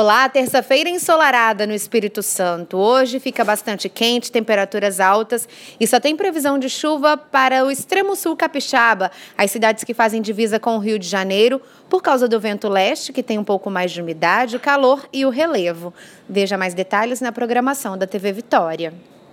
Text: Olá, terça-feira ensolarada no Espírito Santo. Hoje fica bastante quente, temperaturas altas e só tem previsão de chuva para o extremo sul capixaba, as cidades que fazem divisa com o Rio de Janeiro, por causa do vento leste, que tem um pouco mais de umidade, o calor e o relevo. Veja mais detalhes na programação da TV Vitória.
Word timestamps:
Olá, 0.00 0.28
terça-feira 0.28 0.88
ensolarada 0.88 1.66
no 1.66 1.74
Espírito 1.74 2.22
Santo. 2.22 2.76
Hoje 2.76 3.18
fica 3.18 3.44
bastante 3.44 3.88
quente, 3.88 4.30
temperaturas 4.30 5.00
altas 5.00 5.48
e 5.80 5.88
só 5.88 5.98
tem 5.98 6.14
previsão 6.14 6.56
de 6.56 6.70
chuva 6.70 7.16
para 7.16 7.64
o 7.64 7.68
extremo 7.68 8.14
sul 8.14 8.36
capixaba, 8.36 9.10
as 9.36 9.50
cidades 9.50 9.82
que 9.82 9.92
fazem 9.92 10.22
divisa 10.22 10.60
com 10.60 10.76
o 10.76 10.78
Rio 10.78 11.00
de 11.00 11.08
Janeiro, 11.08 11.60
por 11.90 12.00
causa 12.00 12.28
do 12.28 12.38
vento 12.38 12.68
leste, 12.68 13.12
que 13.12 13.24
tem 13.24 13.40
um 13.40 13.44
pouco 13.44 13.72
mais 13.72 13.90
de 13.90 14.00
umidade, 14.00 14.54
o 14.54 14.60
calor 14.60 15.04
e 15.12 15.26
o 15.26 15.30
relevo. 15.30 15.92
Veja 16.28 16.56
mais 16.56 16.74
detalhes 16.74 17.20
na 17.20 17.32
programação 17.32 17.98
da 17.98 18.06
TV 18.06 18.30
Vitória. 18.30 18.94